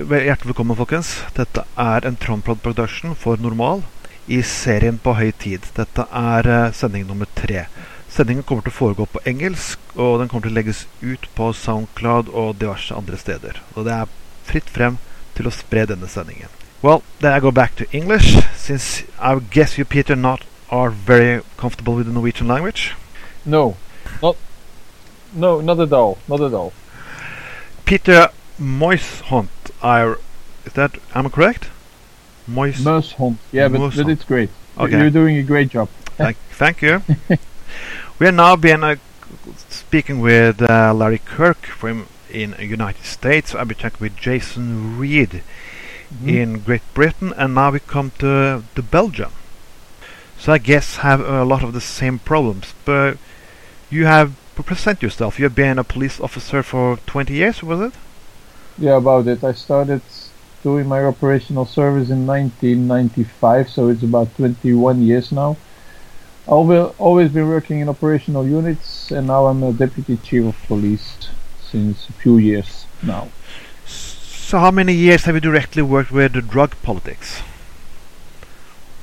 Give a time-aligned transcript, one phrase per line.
[0.00, 1.08] Hjertelig velkommen, folkens.
[1.36, 3.82] Dette er en Trondprod Production for Normal
[4.32, 5.66] i serien På høy tid.
[5.76, 7.66] Dette er eh, sending nummer tre.
[8.08, 11.50] Sendingen kommer til å foregå på engelsk, og den kommer til å legges ut på
[11.52, 13.60] Soundcloud og diverse andre steder.
[13.76, 14.16] Og det er
[14.48, 14.96] fritt frem
[15.36, 16.48] til å spre denne sendingen.
[16.80, 21.42] Well, then I go back to English, since I guess you, Peter, not are very
[21.60, 22.96] comfortable with the Norwegian language.
[23.44, 23.76] No,
[24.22, 24.40] not
[25.34, 26.72] no, not at all, not at all.
[27.84, 30.14] Peter Moishont, I
[30.64, 31.68] is that am I correct?
[32.46, 32.80] Mois.
[32.80, 34.50] Muyshondt, yeah, but, but it's great.
[34.78, 34.98] Okay.
[34.98, 35.88] You're doing a great job.
[36.16, 37.02] Thank, thank you.
[38.18, 38.96] we are now been uh,
[39.68, 43.54] speaking with uh, Larry Kirk from in United States.
[43.54, 45.42] I'll be talking with Jason Reed
[46.12, 46.28] Mhm.
[46.28, 49.30] in Great Britain, and now we come to to Belgium.
[50.38, 52.74] So I guess have a lot of the same problems.
[52.84, 53.16] But
[53.90, 55.38] you have present yourself.
[55.38, 57.94] You have been a police officer for 20 years, was it?
[58.80, 59.44] Yeah, about it.
[59.44, 60.00] I started
[60.62, 65.58] doing my operational service in 1995, so it's about 21 years now.
[66.48, 71.28] I've always been working in operational units, and now I'm a deputy chief of police
[71.70, 73.28] since a few years now.
[73.84, 77.42] So how many years have you directly worked with the drug politics?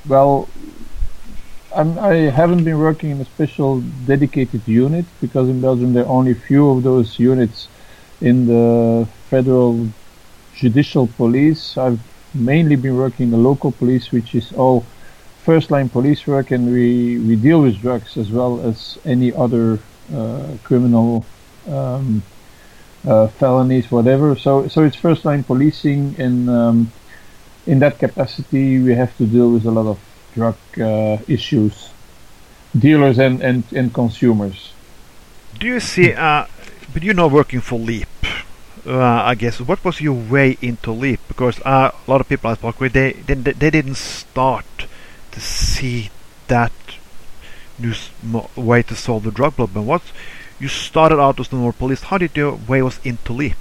[0.08, 0.50] Well,
[1.76, 6.10] I'm, I haven't been working in a special dedicated unit because in Belgium there are
[6.10, 7.68] only few of those units
[8.22, 9.88] in the federal
[10.56, 11.78] judicial police.
[11.78, 12.00] I've
[12.34, 14.86] mainly been working in the local police, which is all
[15.44, 19.80] first line police work, and we, we deal with drugs as well as any other
[20.14, 21.26] uh, criminal
[21.70, 22.24] um,
[23.08, 24.36] uh, felonies, whatever.
[24.36, 26.92] So so it's first line policing, and um,
[27.66, 30.00] in that capacity we have to deal with a lot of
[30.34, 31.90] drug uh, issues,
[32.78, 34.74] dealers and, and, and consumers.
[35.60, 36.46] Do you see, uh,
[36.94, 38.08] but you know working for Leap,
[38.86, 38.98] uh,
[39.32, 41.20] I guess, what was your way into Leap?
[41.28, 44.66] Because uh, a lot of people I spoke with, they, they, they didn't start
[45.32, 46.10] to see
[46.48, 46.72] that
[47.78, 49.86] new s- mo- way to solve the drug problem.
[49.86, 50.02] What
[50.60, 53.58] you started out as the normal Police, how did your way was into Leap?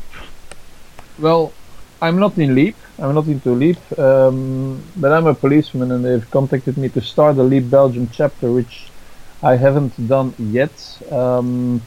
[1.18, 1.52] Well,
[2.00, 2.76] I'm not in Leap.
[2.98, 7.36] I'm not into Leap, um, but I'm a policeman, and they've contacted me to start
[7.36, 8.88] the Leap Belgium chapter, which
[9.42, 10.72] I haven't done yet.
[11.10, 11.82] Um,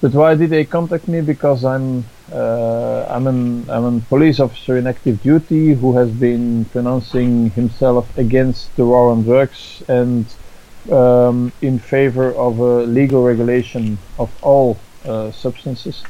[0.00, 1.20] but why did they contact me?
[1.20, 6.66] Because I'm uh, I'm an I'm a police officer in active duty who has been
[6.66, 10.34] pronouncing himself against the war on drugs and
[10.90, 16.06] um, in favor of a legal regulation of all uh, substances.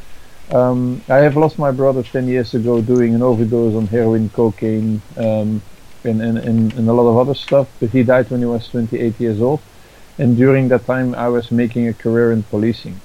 [0.48, 5.02] Um, I have lost my brother 10 years ago doing an overdose on heroin, cocaine,
[5.16, 5.62] um,
[6.04, 8.68] and, and, and, and a lot of other stuff, but he died when he was
[8.68, 9.62] 28 years old.
[10.18, 13.02] And during that time, I was making a career in policing.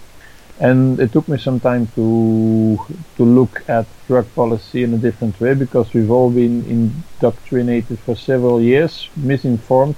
[0.61, 2.79] And it took me some time to
[3.17, 8.15] to look at drug policy in a different way because we've all been indoctrinated for
[8.15, 9.97] several years, misinformed,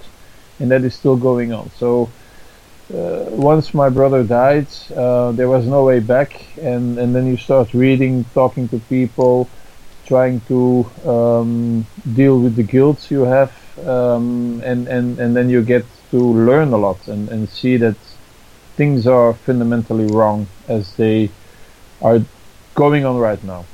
[0.59, 1.69] and that is still going on.
[1.71, 2.13] So
[2.93, 7.37] uh, once my brother died, uh, there was no way back, and, and then you
[7.37, 9.49] start reading, talking to people,
[10.05, 13.53] trying to um, deal with the guilt you have,
[13.85, 17.97] um, and, and, and then you get to learn a lot and, and see that
[18.75, 21.29] things are fundamentally wrong as they
[22.01, 22.21] are
[22.75, 23.65] going on right now.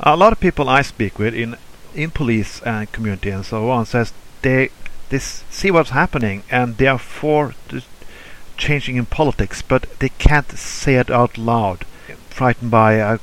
[0.00, 1.56] A lot of people I speak with in
[1.94, 4.70] in police and community and so on says they
[5.10, 7.54] they see what's happening and they are for
[8.56, 11.84] changing in politics, but they can't say it out loud,
[12.30, 13.18] frightened by uh,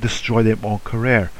[0.00, 1.30] destroy their own career.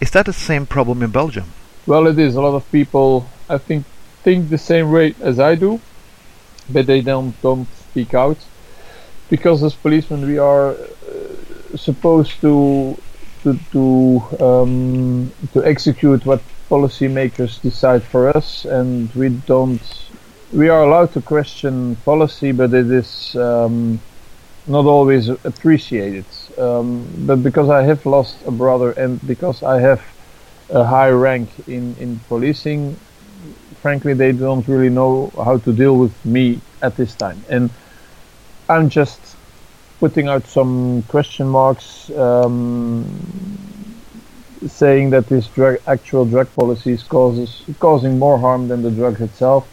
[0.00, 1.52] Is that the same problem in Belgium?
[1.86, 2.34] Well, it is.
[2.34, 3.86] A lot of people, I think,
[4.22, 5.80] think the same way as I do,
[6.68, 8.50] but they don't don't speak out
[9.28, 13.02] because as policemen we are uh, supposed to
[13.42, 13.84] to to
[14.40, 19.84] um, to execute what policymakers decide for us, and we don't.
[20.50, 24.02] We are allowed to question policy, but it is um,
[24.66, 26.26] not always appreciated.
[26.58, 30.02] Um, but because I have lost a brother, and because I have
[30.70, 33.00] a high rank in, in policing,
[33.80, 37.44] frankly, they don't really know how to deal with me at this time.
[37.48, 37.70] And
[38.68, 39.36] I'm just
[40.00, 43.04] putting out some question marks, um,
[44.66, 49.20] saying that this drug, actual drug policy is causes, causing more harm than the drug
[49.20, 49.66] itself.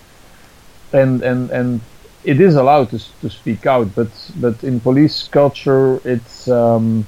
[0.93, 1.81] And, and, and
[2.23, 7.05] it is allowed to, to speak out, but, but in police culture, it's, um,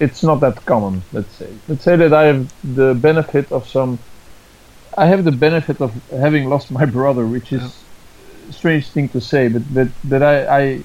[0.00, 1.02] it's not that common.
[1.12, 1.48] Let's say.
[1.68, 3.98] Let's say that I have the benefit of some.
[4.98, 7.81] I have the benefit of having lost my brother, which is
[8.50, 10.82] strange thing to say, but but but I I,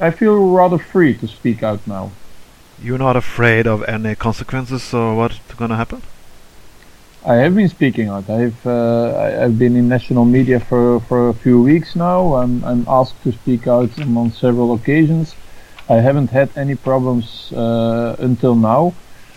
[0.00, 2.10] I feel rather free to speak out now.
[2.82, 6.02] You're not afraid of any consequences or what's going to happen?
[7.24, 8.28] I have been speaking out.
[8.30, 12.34] I've uh, I- I've been in national media for, for a few weeks now.
[12.36, 15.34] I'm I'm asked to speak out on several occasions.
[15.88, 18.92] I haven't had any problems uh, until now.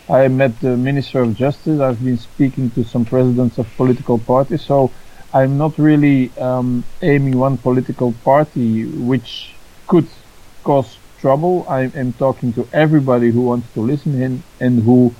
[0.10, 1.80] I met the Minister of Justice.
[1.80, 4.64] I've been speaking to some presidents of political parties.
[4.64, 4.92] So
[5.34, 10.10] I'm not really um, aiming one political party which could
[10.64, 11.66] cause trouble.
[11.70, 15.18] I am talking to everybody who wants to listen in and who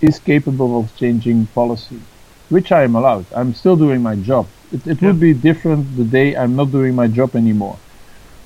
[0.00, 2.06] is capable of changing policy,
[2.48, 3.26] which I am allowed.
[3.34, 4.52] I'm still doing my job.
[4.70, 7.80] It, it would be different the day I'm not doing my job anymore.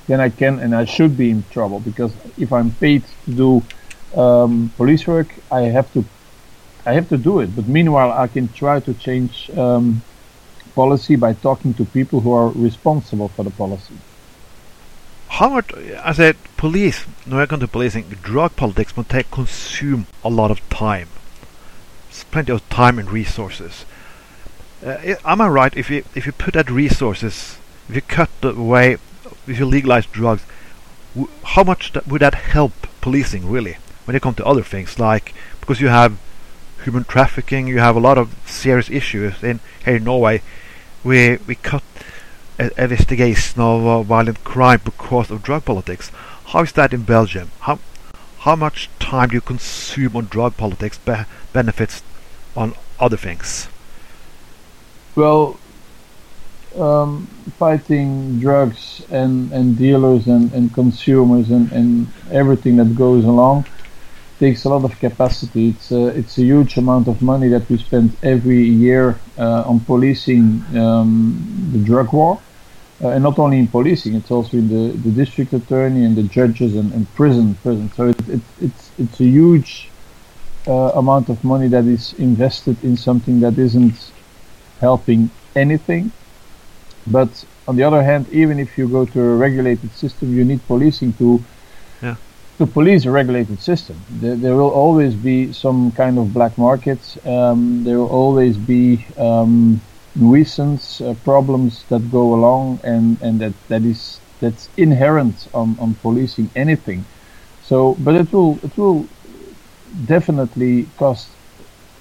[0.08, 3.68] Then I can and I should be in trouble because if I'm paid to do
[4.20, 6.08] um, police work, I have to,
[6.86, 7.54] I have to do it.
[7.54, 10.04] But meanwhile, I can try to change um,
[10.74, 13.94] policy by talking to people who are responsible for the policy.
[15.28, 20.50] How much, I said, police, kommer to policing, drug politics must take, consume a lot
[20.50, 21.08] of time.
[22.10, 23.86] It's plenty of time and resources.
[24.84, 27.56] Uh, am I right if you if you put that resources,
[27.88, 28.98] if you cut the way,
[29.46, 30.42] if you legalize drugs,
[31.44, 35.80] how much would that help policing really when it comes to other things like because
[35.80, 36.18] you have
[36.84, 40.42] human trafficking, you have a lot of serious issues in here in Norway.
[41.04, 41.82] We we cut
[42.58, 46.10] uh, investigation of uh, violent crime because of drug politics.
[46.46, 47.50] How is that in Belgium?
[47.60, 47.78] How
[48.40, 52.02] how much time do you consume on drug politics be- benefits
[52.56, 53.68] on other things?
[55.14, 55.58] Well,
[56.78, 57.26] um,
[57.58, 63.66] fighting drugs and, and dealers and, and consumers and, and everything that goes along
[64.44, 65.64] takes a lot of capacity.
[65.72, 69.04] It's a, it's a huge amount of money that we spend every year
[69.38, 70.46] uh, on policing
[70.82, 71.06] um,
[71.72, 72.32] the drug war.
[73.02, 76.26] Uh, and not only in policing, it's also in the, the district attorney and the
[76.38, 77.86] judges and, and prison prison.
[77.96, 79.72] So it, it, it's it's a huge
[80.72, 83.98] uh, amount of money that is invested in something that isn't
[84.80, 85.20] helping
[85.64, 86.04] anything.
[87.06, 87.32] But
[87.68, 91.12] on the other hand, even if you go to a regulated system, you need policing
[91.22, 91.28] to.
[92.58, 94.04] To police a regulated system.
[94.08, 97.18] There, there will always be some kind of black markets.
[97.24, 99.80] Um, there will always be um,
[100.14, 105.94] nuisance uh, problems that go along, and, and that, that is that's inherent on, on
[105.94, 107.06] policing anything.
[107.60, 109.08] So, but it will it will
[110.06, 111.28] definitely cost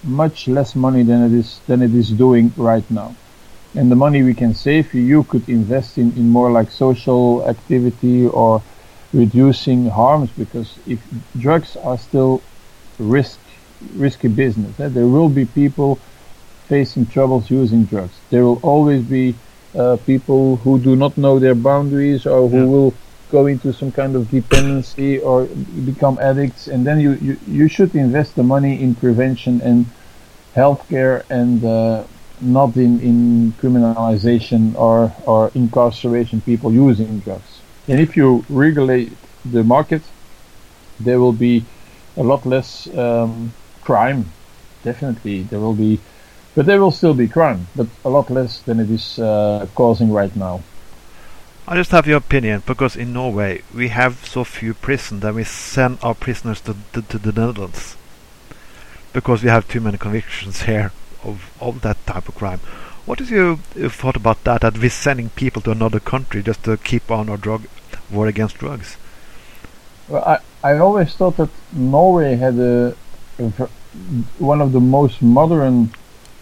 [0.03, 3.15] much less money than it is than it is doing right now.
[3.75, 8.25] And the money we can save, you could invest in, in more like social activity
[8.27, 8.61] or
[9.13, 10.99] reducing harms because if
[11.37, 12.43] drugs are still
[12.97, 13.39] risk
[13.95, 16.01] risky business, eh, there will be people
[16.67, 18.21] facing troubles using drugs.
[18.29, 19.39] There will always be
[19.75, 22.65] uh, people who do not know their boundaries or who Yeah.
[22.73, 22.93] will
[23.29, 25.45] go into some kind of dependency or
[25.91, 29.85] become addicts and then you, you, you should invest the money in prevention and
[30.55, 32.05] healthcare and uh,
[32.41, 37.50] not in, in criminalization or, or incarceration people using drugs.
[37.91, 39.11] And if you regulate
[39.43, 40.01] the market,
[40.97, 41.65] there will be
[42.15, 43.51] a lot less um,
[43.81, 44.31] crime.
[44.81, 45.99] Definitely, there will be,
[46.55, 50.09] but there will still be crime, but a lot less than it is uh, causing
[50.09, 50.61] right now.
[51.67, 55.43] I just have your opinion because in Norway we have so few prisons that we
[55.43, 57.97] send our prisoners to, to, to the Netherlands
[59.11, 60.93] because we have too many convictions here
[61.25, 62.61] of, of that type of crime.
[63.05, 64.61] What is your thought about that?
[64.61, 67.67] That we're sending people to another country just to keep on our drug
[68.13, 68.97] war against drugs?
[70.07, 72.95] Well, I, I always thought that Norway had a,
[73.39, 73.49] a
[74.39, 75.89] one of the most modern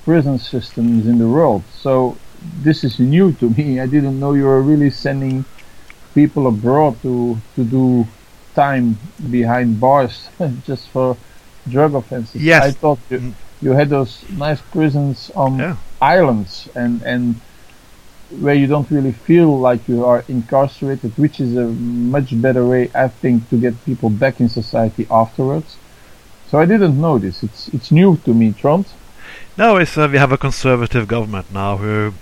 [0.06, 1.64] prison systems in the world.
[1.82, 2.16] So
[2.64, 3.80] this is new to me.
[3.80, 5.46] I didn't know you were really sending
[6.16, 8.06] people abroad to to do
[8.56, 8.98] time
[9.30, 10.30] behind bars
[10.66, 11.16] just for
[11.70, 12.42] drug offenses.
[12.42, 12.64] Yes.
[12.64, 13.34] I thought you, Mm.
[13.62, 15.76] you had those nice prisons on Yeah.
[16.02, 17.36] islands and and
[18.40, 22.90] where you don't really feel like you are incarcerated, which is a much better way,
[22.94, 25.78] I think, to get people back in society afterwards.
[26.50, 27.44] So I didn't know this.
[27.44, 28.86] It's it's new to me, Trond.
[29.58, 32.14] No, it's uh, we have a conservative government now who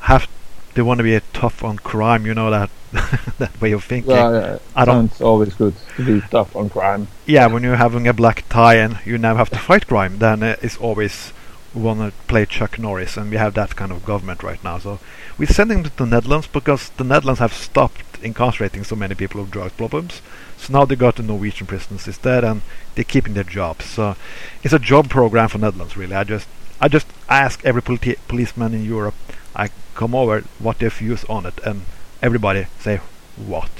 [0.00, 0.26] have
[0.74, 2.26] they want to be tough on crime.
[2.26, 2.70] You know that
[3.38, 4.12] that way of thinking.
[4.12, 7.08] Uh, I don't- Sounds always good to be tough on crime.
[7.26, 10.42] Yeah, when you're having a black tie and you now have to fight crime, then
[10.42, 11.32] uh, it's always
[11.74, 14.78] want to play Chuck Norris, and we have that kind of government right now.
[14.78, 14.98] So
[15.38, 19.40] we're sending them to the Netherlands because the Netherlands have stopped incarcerating so many people
[19.40, 20.22] with drug problems.
[20.56, 22.62] So now they got the Norwegian prisons instead, and
[22.94, 23.86] they're keeping their jobs.
[23.86, 24.16] So
[24.62, 26.14] it's a job program for Netherlands, really.
[26.14, 26.48] I just
[26.80, 29.14] I just ask every politi- policeman in Europe,
[29.54, 31.82] I come over, what their views on it, and
[32.20, 33.00] everybody say
[33.36, 33.70] what,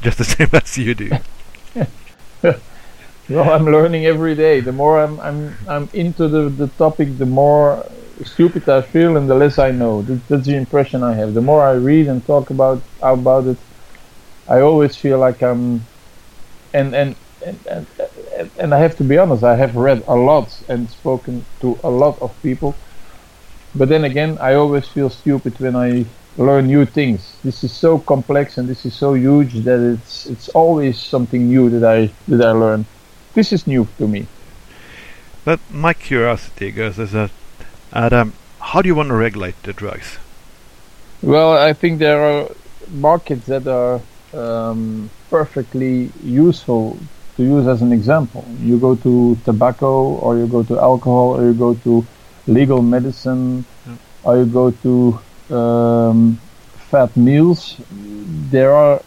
[0.00, 1.10] just the same as you do.
[3.34, 4.60] Well, I'm learning every day.
[4.60, 7.90] The more I'm I'm I'm into the, the topic, the more
[8.22, 10.02] stupid I feel, and the less I know.
[10.02, 11.34] That, that's the impression I have.
[11.34, 13.58] The more I read and talk about about it,
[14.48, 15.88] I always feel like I'm,
[16.74, 17.16] and and
[17.46, 17.60] and,
[18.38, 19.44] and, and I have to be honest.
[19.44, 22.80] I have read a lot and spoken to a lot of people,
[23.74, 26.06] but then again, I always feel stupid when I
[26.36, 27.40] learn new things.
[27.44, 31.70] This is so complex and this is so huge that it's it's always something new
[31.70, 32.88] that I that I learn
[33.38, 34.26] this is new to me.
[35.44, 37.30] But my curiosity goes is that,
[37.92, 40.18] Adam, how do you want to regulate the drugs?
[41.22, 42.48] Well, I think there are
[42.90, 44.00] markets that are
[44.34, 46.98] um, perfectly useful
[47.36, 48.44] to use as an example.
[48.60, 49.92] You go to tobacco,
[50.24, 52.04] or you go to alcohol, or you go to
[52.48, 53.96] legal medicine, yeah.
[54.24, 54.92] or you go to
[55.54, 56.40] um,
[56.90, 57.76] fat meals.
[58.50, 59.00] There are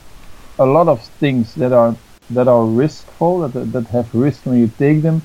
[0.58, 1.96] a lot of things that are
[2.34, 5.22] that are riskful, that, that have risk when you take them,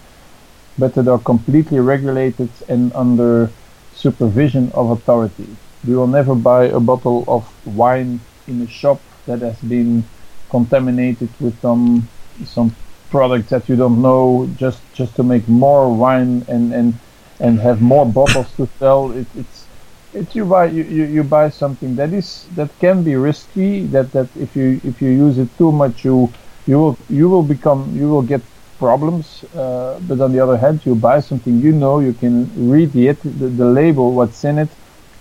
[0.78, 3.50] but that are completely regulated and under
[3.92, 5.56] supervision of authority.
[5.84, 10.04] We will never buy a bottle of wine in a shop that has been
[10.50, 12.08] contaminated with some
[12.44, 12.76] some
[13.10, 17.00] product that you don't know just just to make more wine and and
[17.40, 19.12] and have more bottles to sell.
[19.12, 19.68] It, it's
[20.12, 23.86] it's you buy you, you, you buy something that is that can be risky.
[23.86, 26.34] That that if you if you use it too much, you
[26.66, 28.42] you will you will become you will get
[28.78, 29.44] problems.
[29.54, 32.34] Uh, but on the other hand, you buy something you know you can
[32.70, 34.68] read the the, the label, what's in it.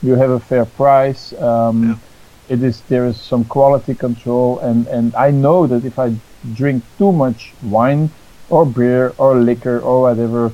[0.02, 1.34] You have a fair price.
[1.40, 1.96] Um, yeah.
[2.48, 6.14] It is there is some quality control, and and I know that if I
[6.54, 8.10] drink too much wine
[8.50, 10.52] or beer or liquor or whatever,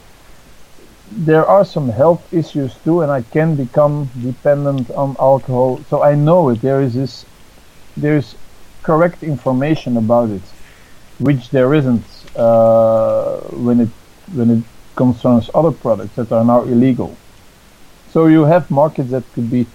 [1.11, 5.83] there are some health issues too, and I can become dependent on alcohol.
[5.89, 6.61] So I know it.
[6.61, 7.25] There is this,
[7.97, 8.35] there is
[8.83, 10.41] correct information about it
[11.21, 12.03] which there isn't
[12.35, 13.89] uh, when it
[14.33, 14.63] when it
[14.95, 17.15] concerns other products that are now illegal.
[18.11, 19.65] So you have markets that could be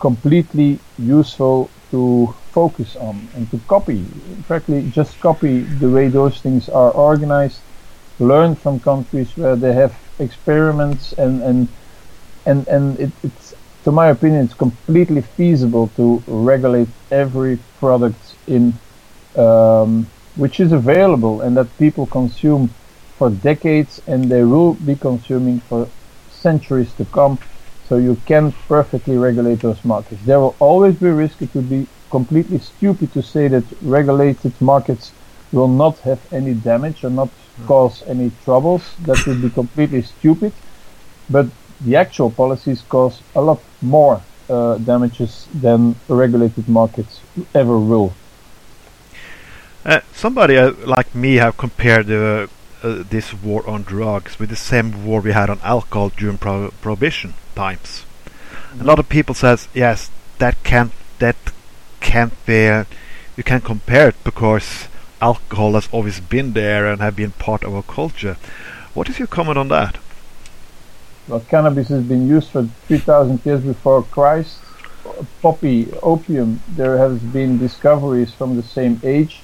[0.00, 4.02] completely useful to focus on and to copy.
[4.48, 7.60] Fact, just copy the way those things are organized.
[8.18, 11.68] Learn from countries where they have experiments and and
[12.46, 13.54] and and it, it's
[13.84, 18.74] to my opinion it's completely feasible to regulate every product in
[19.36, 20.06] um,
[20.36, 22.70] which is available and that people consume
[23.18, 25.88] for decades and they will be consuming for
[26.30, 27.38] centuries to come.
[27.88, 30.22] So you can perfectly regulate those markets.
[30.24, 31.42] There will always be risk.
[31.42, 35.12] It would be completely stupid to say that regulated markets
[35.52, 37.28] will not have any damage or not
[37.66, 38.82] cause any troubles.
[39.06, 40.52] That would be completely stupid.
[41.28, 41.46] But
[41.80, 47.20] the actual policies cause a lot more uh, damages than regulated markets
[47.54, 48.12] ever will.
[49.84, 52.46] Uh, somebody uh, like me have compared uh,
[52.82, 57.32] this war on drugs with the same war we had on alcohol during pro prohibition
[57.54, 58.04] times.
[58.74, 58.82] Mm.
[58.82, 61.36] A lot of people says yes, that can't that
[62.00, 62.68] can't be.
[62.68, 62.84] Uh,
[63.36, 64.88] you can't compare it because
[65.22, 68.36] alcohol has always been there and have been part of our culture.
[68.92, 69.96] What is your comment on that?
[71.26, 74.58] Well, cannabis has been used for 3,000 years before Christ.
[75.40, 79.40] Poppy, opium, there has been discoveries from the same age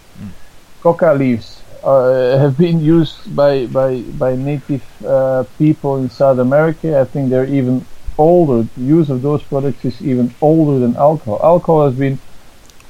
[0.87, 3.91] coca leaves uh, have been used by by
[4.23, 6.89] by native uh, people in South America.
[7.01, 7.87] I think they're even
[8.19, 8.69] older.
[8.77, 11.41] The use of those products is even older than alcohol.
[11.43, 12.21] Alcohol has been,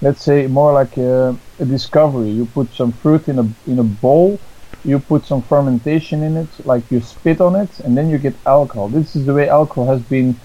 [0.01, 2.31] let's say, more like a, a discovery.
[2.31, 4.43] You put some fruit in a in a bowl,
[4.85, 8.41] you put some fermentation in it, like you spit on it, and then you get
[8.47, 8.89] alcohol.
[8.91, 10.41] This is the way alcohol has been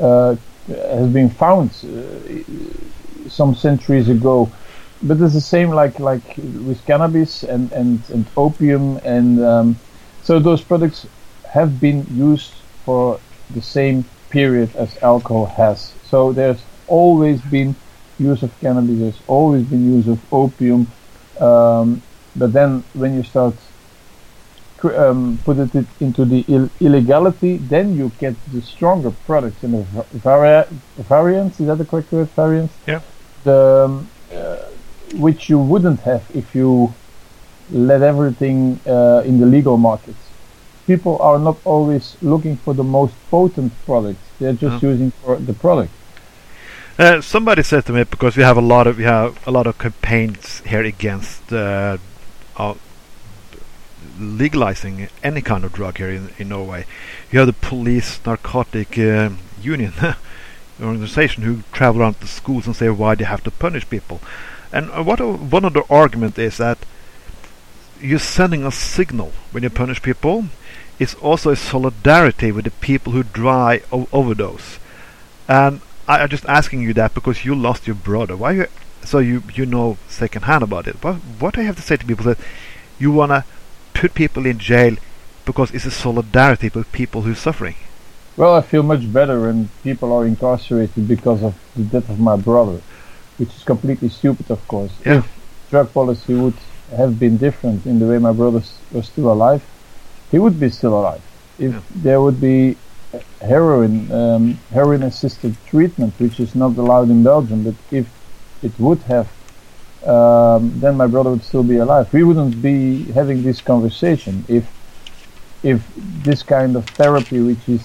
[0.00, 0.36] uh,
[0.68, 4.54] has been found uh, some centuries ago
[5.02, 9.76] but it's the same like like with cannabis and and and opium and um,
[10.22, 11.06] so those products
[11.52, 12.52] have been used
[12.84, 13.20] for
[13.54, 15.92] the same period as alcohol has.
[16.08, 17.74] So there's always been
[18.18, 18.98] use of cannabis.
[18.98, 20.86] There's always been use of opium.
[21.38, 22.02] Um,
[22.36, 23.54] but then when you start
[24.84, 29.82] um, put it into the Ill illegality, then you get the stronger products in the
[30.24, 30.64] vari
[30.96, 31.60] variants.
[31.60, 32.28] Is that the correct word?
[32.30, 32.74] Variants.
[32.86, 33.00] Yeah.
[33.44, 34.71] The um, uh,
[35.14, 36.94] which you wouldn't have if you
[37.70, 40.18] let everything uh, in the legal markets.
[40.86, 45.52] People are not always looking for the most potent product; they're just using for the
[45.52, 45.92] product.
[46.98, 49.66] Uh, somebody said to me because we have a lot of we have a lot
[49.66, 51.96] of campaigns here against uh,
[54.18, 56.84] legalizing any kind of drug here in, in Norway.
[57.30, 59.92] You have the police narcotic uh, union
[60.82, 64.20] organization who travel around the schools and say why they have to punish people.
[64.72, 66.78] And uh, what one of the argument is that
[68.00, 70.46] you're sending a signal when you punish people.
[70.98, 74.78] It's also a solidarity with the people who die of overdose.
[75.48, 78.36] And I, I'm just asking you that because you lost your brother.
[78.36, 78.66] Why you?
[79.04, 81.02] So you you know secondhand about it.
[81.02, 82.38] What what I have to say to people that
[82.98, 83.44] you wanna
[83.94, 84.96] put people in jail
[85.44, 87.74] because it's a solidarity with people who are suffering.
[88.36, 92.36] Well, I feel much better when people are incarcerated because of the death of my
[92.36, 92.80] brother,
[93.42, 94.92] which is completely stupid, of course.
[95.04, 95.18] Yeah.
[95.18, 95.24] If
[95.70, 96.58] drug policy would
[96.96, 98.62] have been different in the way my brother
[98.96, 99.62] was still alive,
[100.30, 101.22] he would be still alive.
[101.66, 101.80] If Yeah.
[102.06, 102.76] there would be
[103.54, 104.42] heroin, um,
[104.78, 108.06] heroin-assisted treatment, which is not allowed in Belgium, but if
[108.68, 109.28] it would have,
[110.14, 112.06] um, then my brother would still be alive.
[112.18, 112.78] We wouldn't be
[113.18, 114.64] having this conversation if
[115.72, 115.80] if
[116.28, 117.84] this kind of therapy, which is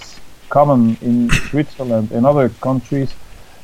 [0.57, 1.17] common in
[1.49, 3.09] Switzerland and other countries,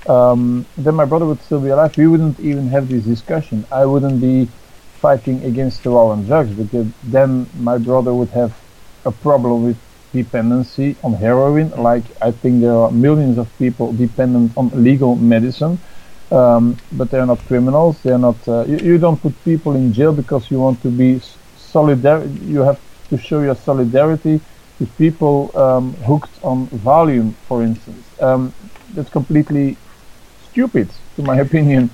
[0.08, 1.94] um, then my brother would still be alive.
[1.98, 3.66] We wouldn't even have this discussion.
[3.72, 4.52] I wouldn't be
[5.02, 8.54] fighting against the war on drugs because then my brother would have
[9.06, 9.78] a problem with
[10.14, 11.70] dependency on heroin.
[11.72, 15.82] Like I think there are millions of people dependent on legal medicine.
[16.32, 18.02] Um, but they're not criminals.
[18.02, 18.48] They're not.
[18.48, 22.26] Uh, you, you don't put people in jail because you want to be s- solidar.
[22.50, 24.42] You have to show your solidarity
[24.80, 28.16] with people um, hooked on Valium, for instance.
[28.20, 28.56] Um,
[28.94, 29.80] that's completely
[30.54, 31.90] stupid, to my opinion.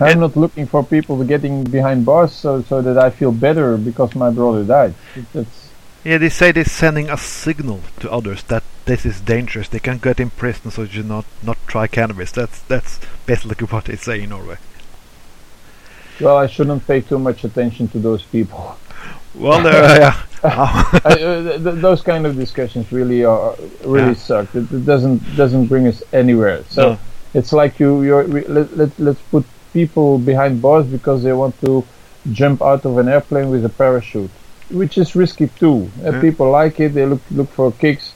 [0.00, 4.14] I'm not looking for people getting behind bars so, so that I feel better because
[4.16, 4.94] my brother died.
[5.32, 5.70] That's
[6.02, 9.68] Yeah, they say they're sending a signal to others that this is dangerous.
[9.68, 12.32] They can get in prison, so you not not try cannabis.
[12.32, 14.56] That's that's basically what they say in Norway.
[16.20, 18.76] well, I shouldn't pay too much attention to those people.
[19.34, 20.16] Well, uh, yeah.
[20.42, 24.26] I, uh, th- those kind of discussions really are really Yeah.
[24.28, 24.54] suck.
[24.54, 26.64] It, it doesn't doesn't bring us anywhere.
[26.68, 26.98] So No.
[27.34, 28.24] It's like you you're
[28.56, 31.84] let, let let's put people behind bars because they want to
[32.32, 34.30] jump out of an airplane with a parachute,
[34.70, 35.90] which is risky too.
[36.04, 36.20] Uh, Yeah.
[36.20, 36.94] People like it.
[36.94, 38.12] They look look for kicks.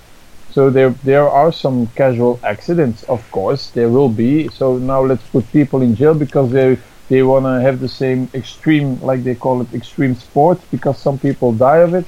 [0.54, 4.48] So there there are some casual accidents, of course there will be.
[4.48, 8.28] So now let's put people in jail because they they want to have the same
[8.34, 12.06] extreme, like they call it, extreme sport because some people die of it.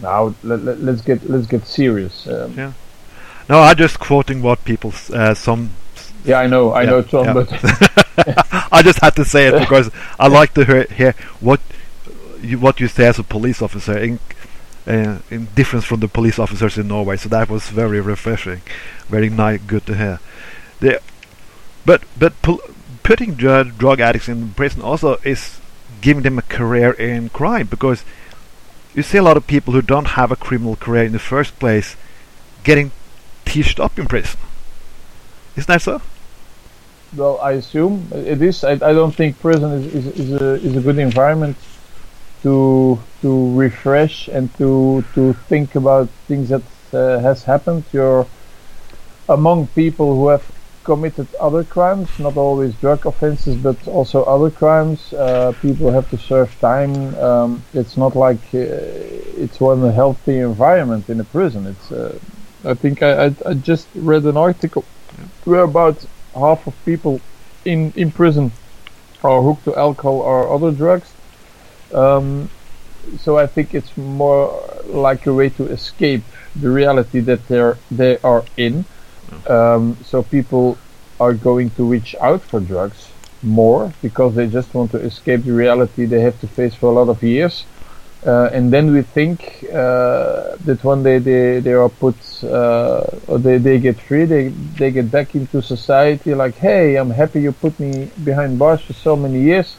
[0.00, 2.26] Now let, let, let's get let's get serious.
[2.26, 2.72] Um, Yeah.
[3.48, 5.70] No, I'm just quoting what people, uh, some.
[6.24, 7.32] Yeah, I know, I Yeah, know, Tom, yeah.
[7.32, 7.48] but
[8.72, 11.60] I just had to say it because I like to hear, hear what
[12.42, 14.18] you what you say as a police officer in
[14.86, 17.16] uh, in difference from the police officers in Norway.
[17.16, 18.62] So that was very refreshing,
[19.08, 20.20] very nice, good to hear.
[20.80, 21.00] The,
[21.84, 22.34] but but
[23.02, 25.60] putting drug, drug addicts in prison also is
[26.00, 28.04] giving them a career in crime because
[28.94, 31.58] you see a lot of people who don't have a criminal career in the first
[31.58, 31.96] place
[32.64, 32.90] getting
[33.44, 34.38] teached up in prison.
[35.58, 36.00] Isn't that so?
[37.12, 38.64] well, I assume it is.
[38.64, 41.66] I, I don't think prison is, is, is a is a good environment
[42.42, 47.86] to to refresh and to to think about things that uh, has happened.
[47.92, 48.30] You're
[49.28, 50.50] among people who have
[50.84, 55.12] committed other crimes, not always drug offenses, but also other crimes.
[55.12, 57.14] Uh, people have to serve time.
[57.16, 58.60] Um, it's not like uh,
[59.44, 61.66] it's one healthy environment in a prison.
[61.66, 61.92] It's.
[61.92, 62.18] Uh,
[62.64, 64.88] I think I, I I just read an article
[65.44, 67.22] where about half of people
[67.64, 68.52] in in prison
[69.22, 71.16] are hooked to alcohol or other drugs.
[71.94, 72.50] Um,
[73.16, 78.18] so I think it's more like a way to escape the reality that they're they
[78.20, 78.86] are in.
[79.48, 80.78] Um, so people
[81.20, 85.52] are going to reach out for drugs more because they just want to escape the
[85.52, 87.66] reality they have to face for a lot of years.
[88.26, 93.38] Uh, and then we think uh, that one day they, they are put uh, or
[93.38, 97.52] they, they get free they they get back into society like hey I'm happy you
[97.52, 99.78] put me behind bars for so many years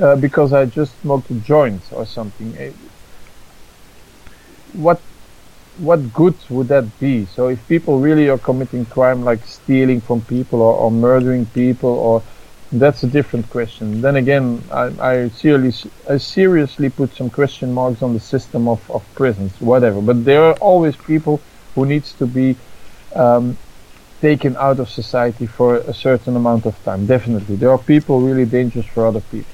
[0.00, 2.56] uh, because I just smoked a joint or something.
[2.56, 2.72] Eh,
[4.72, 5.02] what
[5.76, 7.26] what good would that be?
[7.26, 11.90] So if people really are committing crime like stealing from people or, or murdering people
[11.90, 12.22] or
[12.72, 14.00] that's a different question.
[14.00, 18.88] Then again, I, I seriously, I seriously put some question marks on the system of,
[18.90, 20.00] of prisons, whatever.
[20.00, 21.40] But there are always people
[21.74, 22.56] who needs to be
[23.14, 23.56] um,
[24.20, 27.06] taken out of society for a certain amount of time.
[27.06, 29.52] Definitely, there are people really dangerous for other people.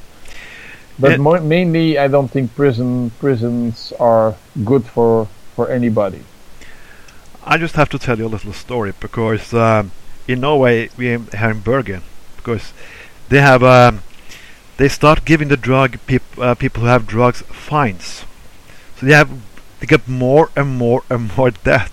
[0.99, 6.23] But more, mainly, I don't think prison prisons are good for for anybody.
[7.45, 9.93] I just have to tell you a little story because um,
[10.27, 12.03] in Norway we have in Bergen
[12.37, 12.73] because
[13.29, 14.03] they have um,
[14.77, 18.25] they start giving the drug peop- uh, people who have drugs fines,
[18.97, 19.31] so they have
[19.81, 21.93] they get more and more and more debt.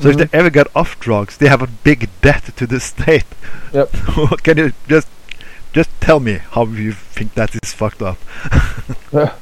[0.00, 0.30] So if Mhm.
[0.30, 3.26] they ever get off drugs, they have a big debt to the state.
[3.72, 3.92] Yep.
[4.42, 5.08] Can you just
[5.72, 8.18] just tell me how you think that is fucked up.
[9.12, 9.32] well,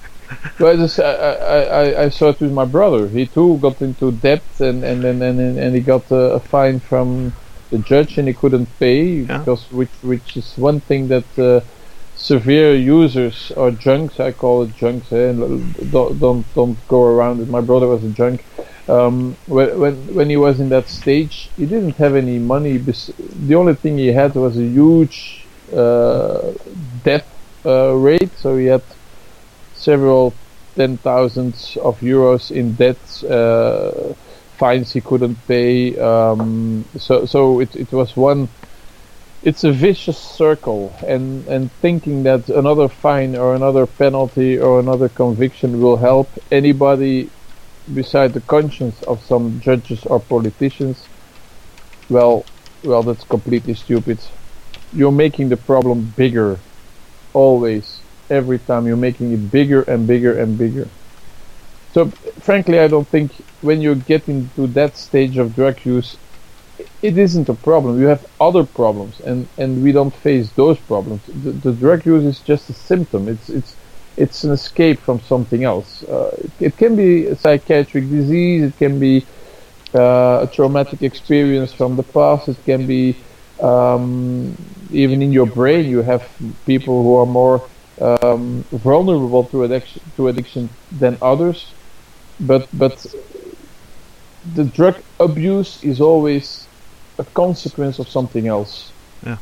[0.60, 3.06] I, just, I, I, I saw it with my brother.
[3.08, 6.80] He too got into debt, and and and and, and he got a, a fine
[6.80, 7.34] from
[7.72, 9.38] the judge, and he couldn't pay Yeah.
[9.38, 11.60] because which which is one thing that uh,
[12.32, 15.06] severe users or junks, I call it junks.
[15.12, 15.32] Eh?
[15.96, 17.48] Don't don't don't go around it.
[17.58, 18.38] My brother was a junk.
[18.96, 19.16] Um,
[19.54, 22.74] when when when he was in that stage, he didn't have any money.
[23.48, 25.18] The only thing he had was a huge
[25.82, 26.52] uh,
[27.08, 27.26] debt
[27.64, 28.82] uh, rate, so he had
[29.74, 30.34] several
[30.76, 34.14] ten thousands of euros in debt, uh,
[34.62, 35.96] fines he couldn't pay.
[36.10, 38.42] Um, so so it, it was one.
[39.42, 40.82] It's a vicious circle,
[41.14, 47.32] and and thinking that another fine or another penalty or another conviction will help anybody
[48.00, 51.10] beside the conscience of some judges or politicians.
[52.08, 52.46] Well,
[52.82, 54.20] well, that's completely stupid.
[54.92, 56.64] You're making the problem bigger,
[57.34, 60.90] always every time you're making it bigger and bigger and bigger.
[61.92, 62.06] So,
[62.40, 66.16] frankly, I don't think when you get into that stage of drug use,
[67.02, 68.00] it isn't a problem.
[68.00, 71.22] You have other problems, and, and we don't face those problems.
[71.26, 73.28] The, the drug use is just a symptom.
[73.28, 73.76] It's it's
[74.16, 76.02] it's an escape from something else.
[76.04, 78.62] Uh, it, it can be a psychiatric disease.
[78.62, 79.26] It can be
[79.94, 82.48] uh, a traumatic experience from the past.
[82.48, 83.16] It can be
[83.60, 84.56] um,
[84.90, 85.88] even in your brain.
[85.88, 86.28] You have
[86.66, 87.62] people who are more
[88.00, 91.66] um, vulnerable to addiction to addiction than others.
[92.42, 93.06] But but
[94.54, 96.66] the drug abuse is always
[97.18, 98.90] a consequence of something else.
[99.24, 99.38] Yeah.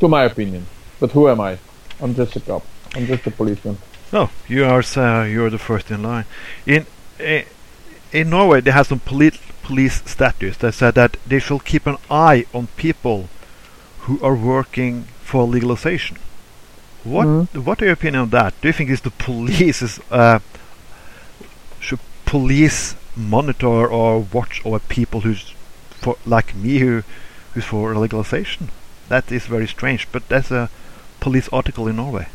[0.00, 0.66] To my opinion.
[1.00, 1.58] But who am I?
[2.00, 2.64] I'm just a cop.
[2.94, 3.76] I'm just a policeman.
[4.12, 6.24] No, you are uh, you're the first in line.
[6.66, 6.86] In
[7.20, 7.44] eh,
[8.12, 11.96] in Norway, they have some police police statutes that said that they shall keep an
[12.10, 13.28] eye on people
[14.06, 16.16] who are working for legalization.
[17.04, 17.64] What Mhm.
[17.64, 18.54] what are your opinion on that?
[18.60, 20.38] Do you think is the police is uh,
[21.80, 25.54] should police monitor or watch over people who's
[25.90, 27.02] for like me who
[27.54, 28.70] who's for legalization?
[29.08, 30.70] That is very strange, but that's a
[31.20, 32.28] police article in Norway.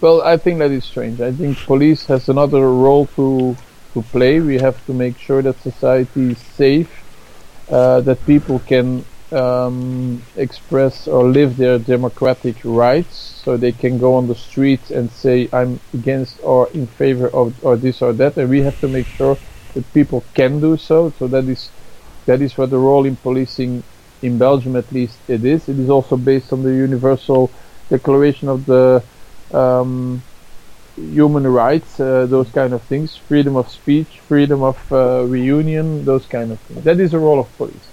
[0.00, 1.20] Well, I think that is strange.
[1.20, 3.56] I think police has another role to
[3.94, 4.40] to play.
[4.40, 6.90] We have to make sure that society is safe,
[7.70, 14.14] uh, that people can um, express or live their democratic rights, so they can go
[14.16, 18.36] on the streets and say, "I'm against or in favor of or this or that,"
[18.36, 19.40] and we have to make sure
[19.74, 21.10] that people can do so.
[21.18, 21.72] So that is
[22.26, 23.84] that is what the role in policing
[24.22, 25.68] in Belgium, at least, it is.
[25.68, 27.52] It is also based on the Universal
[27.90, 29.04] Declaration of the
[29.52, 30.24] um,
[30.96, 36.26] human rights, uh, those kind of things, freedom of speech, freedom of uh, reunion, those
[36.26, 36.84] kind of things.
[36.84, 37.90] That is the role of police.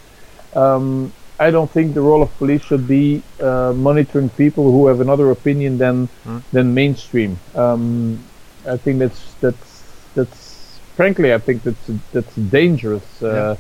[0.56, 5.00] Um, I don't think the role of police should be uh, monitoring people who have
[5.02, 6.40] another opinion than Hmm.
[6.52, 7.40] than mainstream.
[7.56, 8.20] Um,
[8.68, 9.72] I think that's that's
[10.16, 13.22] that's frankly, I think that's that's dangerous.
[13.22, 13.56] Uh,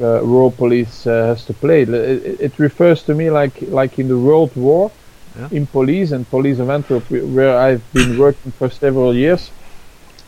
[0.00, 1.82] uh, role police uh, has to play.
[1.82, 4.90] It, it, it refers to me like like in the World War
[5.36, 5.48] Yeah.
[5.50, 9.52] in police and police of Antwerp, where I've been working for several years.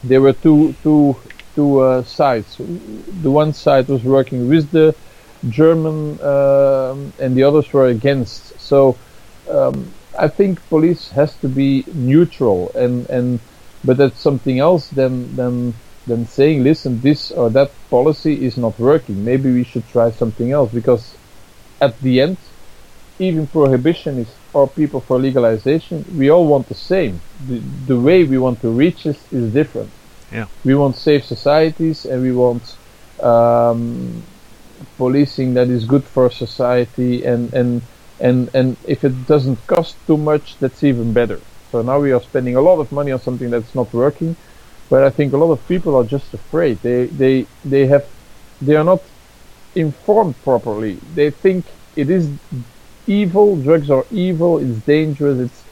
[0.02, 1.16] There were two two
[1.54, 2.56] two uh, sides.
[2.58, 4.94] The one side was working with the
[5.48, 8.58] German, um, and the others were against.
[8.60, 8.96] So
[9.48, 13.38] um, I think police has to be neutral, and and
[13.84, 15.74] but that's something else than than
[16.06, 19.24] than saying, listen, this or that policy is not working.
[19.24, 21.14] Maybe we should try something else because
[21.80, 22.38] at the end,
[23.18, 27.20] even prohibitionists or people for legalization, we all want the same.
[27.46, 29.90] The, the way we want to reach this is different.
[30.32, 30.46] Yeah.
[30.64, 32.76] We want safe societies and we want
[33.22, 34.22] um,
[34.98, 37.82] policing that is good for society and, and
[38.20, 41.40] and and if it doesn't cost too much, that's even better.
[41.70, 44.36] So now we are spending a lot of money on something that's not working,
[44.90, 46.82] but I think a lot of people are just afraid.
[46.82, 48.06] They they they have
[48.60, 49.02] they are not
[49.74, 51.00] informed properly.
[51.14, 52.32] They think it is
[53.06, 55.66] evil, drugs are evil, it's dangerous, it's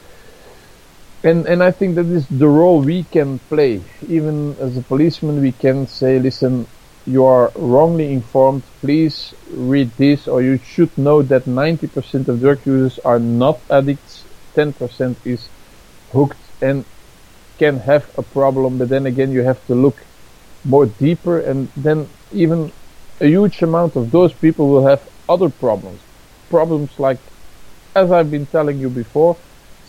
[1.23, 3.83] and and I think that is the role we can play.
[4.07, 6.67] Even as a policeman we can say, listen,
[7.07, 12.59] you are wrongly informed, please read this or you should know that 90% of drug
[12.65, 15.47] users are not addicts, 10% is
[16.11, 16.83] hooked and
[17.57, 20.03] can have a problem, but then again you have to look
[20.65, 22.71] more deeper and then even
[23.21, 26.01] a huge amount of those people will have other problems.
[26.49, 27.19] Problems like,
[27.95, 29.37] as I've been telling you before,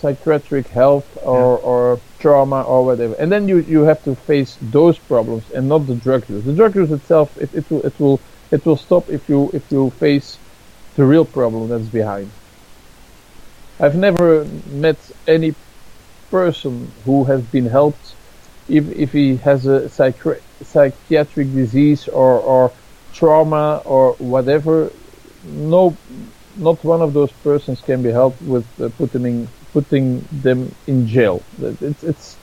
[0.01, 3.15] psychiatric health or, or trauma or whatever.
[3.15, 6.45] And then you, you have to face those problems and not the drug use.
[6.45, 9.71] The drug use itself, it, it will it will it will stop if you if
[9.71, 10.41] you face
[10.95, 12.33] the real problem that's behind.
[13.81, 15.55] I've never met any
[16.31, 18.17] person who has been helped
[18.69, 22.75] if, if he has a psychi- psychiatric disease or, or
[23.13, 24.93] trauma or whatever.
[25.43, 25.99] No,
[26.57, 30.07] not one of those persons can be helped with uh, putting in, putting
[30.47, 31.37] them in jail.
[31.89, 32.37] It's it's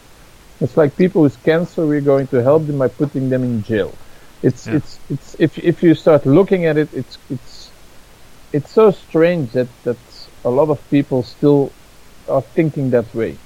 [0.64, 1.82] it's like people with cancer.
[1.92, 3.92] We're going to help them by putting them in jail.
[4.48, 4.78] It's Yeah.
[4.78, 7.70] it's it's if if you start looking at it, it's it's
[8.54, 9.98] it's so strange that that
[10.44, 11.72] a lot of people still
[12.28, 13.38] are thinking that way.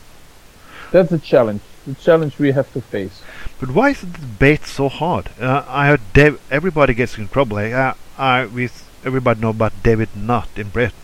[0.91, 1.61] That's a challenge.
[1.87, 3.17] The challenge we have to face.
[3.59, 5.25] But why is the debate so hard?
[5.39, 7.57] Uh, I heard Dav- everybody gets in trouble.
[7.57, 8.75] Uh, I with
[9.05, 10.99] everybody know about David Nutt in Britain,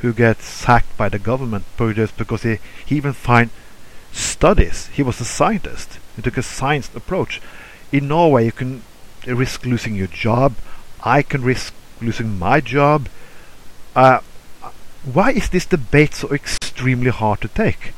[0.00, 3.50] who gets sacked by the government just because he, he even find
[4.12, 4.86] studies.
[4.88, 5.98] He was a scientist.
[6.16, 7.40] He took a science approach.
[7.92, 8.82] In Norway, you can
[9.26, 10.54] risk losing your job.
[11.02, 13.08] I can risk losing my job.
[13.94, 14.20] Uh,
[15.04, 17.92] why is this debate so extremely hard to take?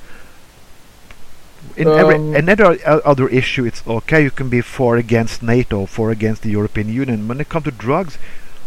[1.76, 4.22] In every Um, another o- other issue, it's okay.
[4.22, 7.28] You can be for against NATO, for against the European Union.
[7.28, 8.18] When it comes to drugs,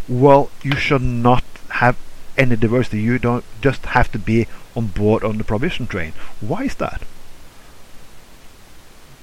[0.08, 1.44] well, you should not
[1.82, 1.96] have
[2.38, 3.00] any diversity.
[3.02, 6.14] You don't just have to be on board on the prohibition train.
[6.42, 7.02] Why is that?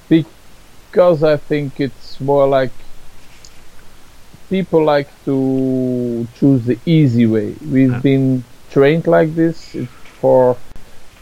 [0.09, 2.71] because I think it's more like
[4.49, 7.55] people like to choose the easy way.
[7.71, 7.99] We've Yeah.
[7.99, 9.75] been trained like this
[10.19, 10.57] for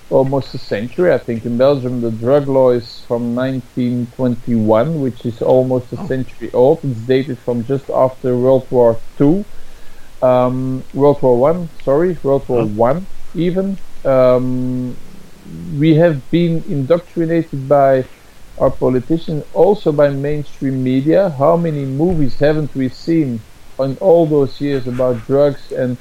[0.09, 1.13] almost a century.
[1.13, 6.07] I think in Belgium the drug law is from 1921, which is almost a Oh.
[6.07, 6.79] century old.
[6.83, 9.45] It's dated from just after World War Two,
[10.21, 11.69] um, World War One.
[11.83, 12.65] Sorry, World War Oh.
[12.65, 13.79] One even.
[14.03, 14.97] Um,
[15.77, 18.07] we have been indoctrinated by
[18.57, 21.29] our politicians, also by mainstream media.
[21.37, 23.45] How many movies haven't we seen
[23.79, 25.97] in all those years about drugs and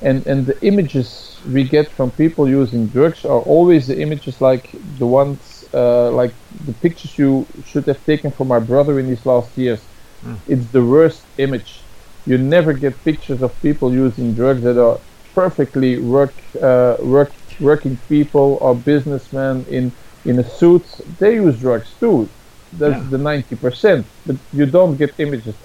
[0.00, 4.74] and and the images we get from people using drugs are always the images like
[4.98, 9.24] the ones uh, like the pictures you should have taken for my brother in these
[9.26, 9.88] last years.
[10.24, 10.40] Mm.
[10.46, 11.83] It's the worst image.
[12.26, 15.00] You never get pictures of people using drugs that are
[15.34, 19.92] perfectly work uh, work working people or businessmen in
[20.24, 20.86] in a suit.
[21.18, 22.30] They use drugs too.
[22.72, 23.08] That's Yeah.
[23.08, 24.06] the ninety percent.
[24.26, 25.56] But you don't get images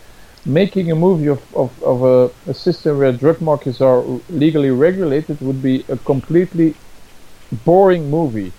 [0.46, 5.40] making a movie of, of, of a, a system where drug markets are legally regulated
[5.42, 6.78] would be a completely
[7.52, 8.54] boring movie.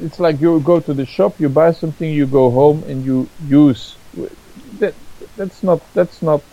[0.00, 3.30] It's like you go to the shop, you buy something, you go home, and you
[3.38, 3.98] use.
[4.78, 4.96] That
[5.36, 6.44] that's not that's not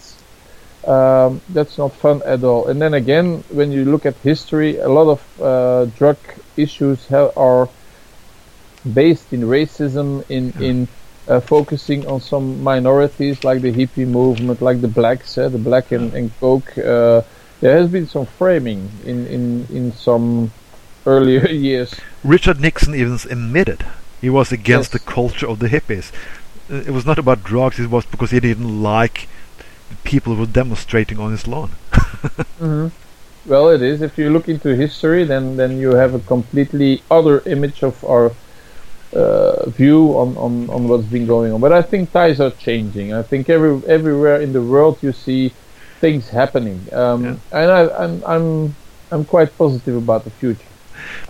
[0.88, 2.67] um, that's not fun at all.
[2.67, 6.17] And then again, when you look at history, a lot of uh, drug
[6.58, 7.69] issues ha- are
[8.93, 10.88] based in racism, in in
[11.28, 15.91] uh, focusing on some minorities like the hippie movement, like the blacks, uh, the black
[15.91, 16.78] and, and coke.
[16.78, 17.22] Uh,
[17.62, 20.52] there has been some framing in, in, in some
[21.06, 21.96] earlier years.
[22.24, 23.86] Richard Nixon even admitted
[24.19, 25.02] he was against Yes.
[25.02, 26.12] the culture of the hippies.
[26.69, 27.80] Uh, It was not about drugs.
[27.80, 29.30] It was because he didn't like
[30.04, 31.72] people were demonstrating on his lawn.
[32.60, 32.88] Mm-hmm.
[33.50, 34.02] Well, it is.
[34.02, 38.32] If you look into history, then, then you have a completely other image of our
[39.14, 41.60] uh, view on, on, on what's been going on.
[41.60, 43.14] But I think ties are changing.
[43.14, 45.52] I think every everywhere in the world you see
[46.00, 47.36] things happening, um, Yeah.
[47.52, 48.76] and I, I'm I'm
[49.12, 50.72] I'm quite positive about the future.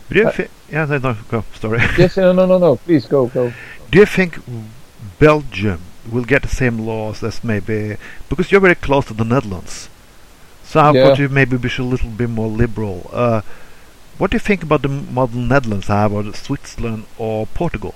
[0.10, 1.43] Do you Uh, thi- yeah, no, no, go.
[1.60, 1.80] Sorry.
[1.97, 2.76] yes, no, no, no, no.
[2.86, 3.52] Please go, go.
[3.91, 4.38] Do you think
[5.19, 5.80] Belgium
[6.11, 7.97] will get the same laws as maybe
[8.29, 9.89] because you're very close to the Netherlands?
[10.63, 11.09] So how Yeah.
[11.09, 13.09] could you maybe be a little bit more liberal?
[13.13, 13.41] Uh,
[14.17, 17.95] what do you think about the model Netherlands have, or Switzerland, or Portugal?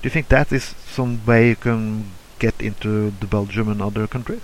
[0.00, 4.06] Do you think that is some way you can get into the Belgium and other
[4.06, 4.42] countries?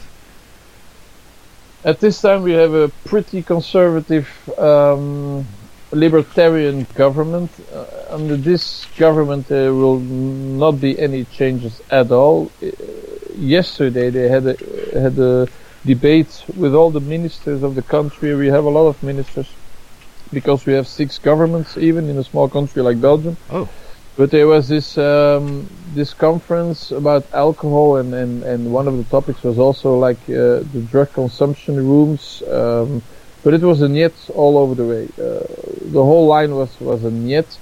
[1.85, 4.29] At this time, we have a pretty conservative,
[4.59, 5.47] um,
[5.95, 7.51] libertarian government.
[7.73, 12.53] Uh, under this government, there will not be any changes at all.
[12.63, 12.69] Uh,
[13.35, 14.57] yesterday, they had a
[15.01, 15.49] had a
[15.85, 18.35] debate with all the ministers of the country.
[18.35, 19.55] We have a lot of ministers
[20.33, 23.37] because we have six governments, even in a small country like Belgium.
[23.51, 23.69] Oh,
[24.17, 29.05] But there was this um, this conference about alcohol, and, and, and one of the
[29.05, 32.43] topics was also like uh, the drug consumption rooms.
[32.51, 33.03] Um,
[33.45, 35.05] but it was a niet all over the way.
[35.19, 35.45] Uh,
[35.93, 37.59] the whole line was was a niet.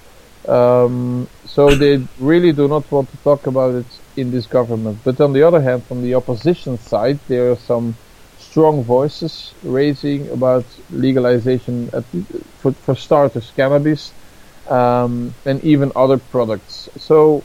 [0.49, 4.99] Um, so they really do not want to talk about it in this government.
[5.05, 7.95] But on the other hand, from the opposition side, there are some
[8.39, 12.05] strong voices raising about legalization at,
[12.59, 14.13] for, for starters, cannabis
[14.69, 16.89] um, and even other products.
[16.99, 17.43] So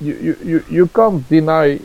[0.00, 1.80] you, you, you, you can't deny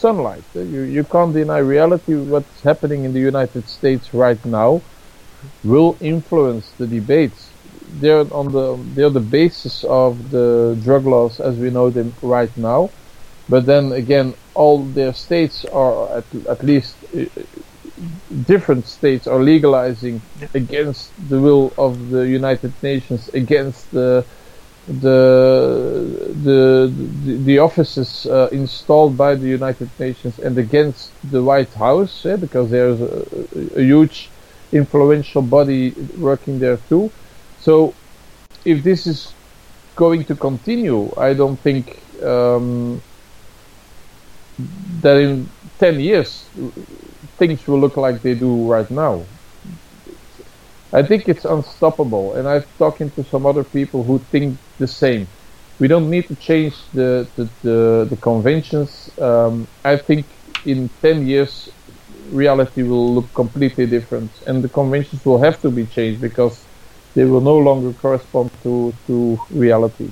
[0.00, 0.44] sunlight.
[0.56, 2.14] uh, You, you can't deny reality.
[2.16, 4.84] What's happening in the United States right now
[5.62, 7.54] will influence the debates.
[8.02, 12.54] they're on the they're the basis of the drug laws as we know them right
[12.56, 12.82] now.
[13.48, 17.24] But then again, all their states are at, at least uh,
[18.44, 20.22] different states are legalizing
[20.54, 24.26] against the will of the United Nations, against the the
[24.88, 32.24] the the, the offices uh, installed by the United Nations and against the White House,
[32.26, 33.24] eh, because there's a,
[33.76, 34.32] a huge
[34.72, 37.12] influential body working there too.
[37.58, 37.96] So,
[38.64, 39.34] if this is
[39.96, 43.02] going to continue, I don't think um,
[45.02, 46.50] that in ten years
[47.38, 49.26] things will look like they do right now.
[50.92, 55.26] I think it's unstoppable, and I've talking to some other people who think the same.
[55.78, 59.10] We don't need to change the the, the, the conventions.
[59.20, 60.26] Um, I think
[60.64, 61.70] in ten years,
[62.32, 66.64] reality will look completely different, and the conventions will have to be changed because
[67.14, 70.10] they will no longer correspond to to reality.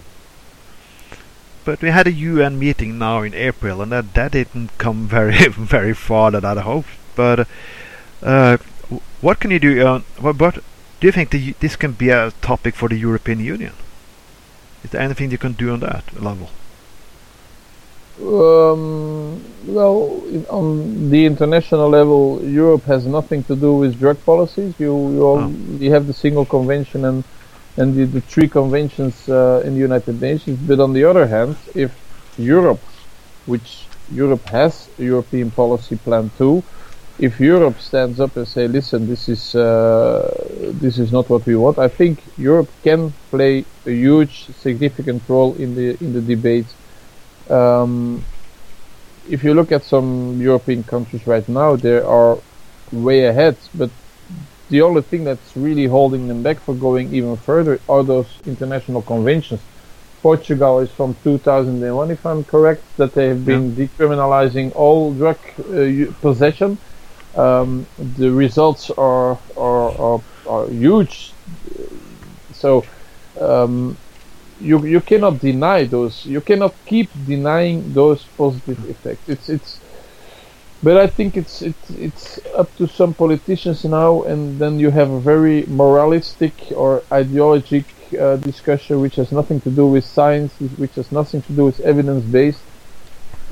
[1.64, 5.48] But we had a UN meeting now in April, and that, that didn't come very
[5.76, 6.90] very far that I'd hoped.
[7.16, 7.48] But
[8.22, 8.58] uh,
[9.20, 9.86] what can you do?
[9.86, 10.54] Uh, what, what
[11.00, 13.72] do you think the, this can be a topic for the European Union?
[14.86, 16.48] Is there anything you can do on that level?
[18.22, 24.78] Um, well, on the international level, Europe has nothing to do with drug policies.
[24.78, 25.50] You you, all,
[25.82, 27.24] you have the single convention and
[27.76, 30.56] and the, the three conventions uh, in the United Nations.
[30.68, 31.90] But on the other hand, if
[32.38, 32.84] Europe,
[33.46, 36.62] which Europe has a European policy plan too,
[37.18, 40.28] if Europe stands up and say, "Listen, this is uh,
[40.82, 45.54] this is not what we want," I think Europe can play a huge, significant role
[45.54, 46.66] in the in the debate
[47.50, 48.24] um,
[49.28, 52.38] if you look at some European countries right now, they are
[52.92, 53.56] way ahead.
[53.74, 53.90] But
[54.68, 59.02] the only thing that's really holding them back for going even further are those international
[59.02, 59.60] conventions.
[60.22, 66.12] Portugal is from 2001, if I'm correct, that they have been decriminalizing all drug uh,
[66.20, 66.78] possession.
[67.36, 71.36] Um, the results are are, are, are huge.
[72.52, 72.88] So
[73.40, 73.98] um,
[74.58, 76.24] you you cannot deny those.
[76.24, 79.28] You cannot keep denying those positive effects.
[79.28, 79.80] It's it's.
[80.82, 85.10] But I think it's it's it's up to some politicians now, and then you have
[85.10, 87.86] a very moralistic or ideologic
[88.20, 91.80] uh, discussion, which has nothing to do with science, which has nothing to do with
[91.80, 92.64] evidence based.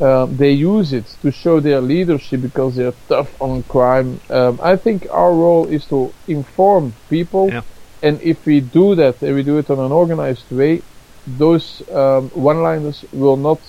[0.00, 4.20] Um, they use it to show their leadership because they're tough on crime.
[4.28, 7.62] Um, I think our role is to inform people, Yeah.
[8.02, 10.82] and if we do that and we do it on an organized way,
[11.26, 13.60] those um, one-liners will not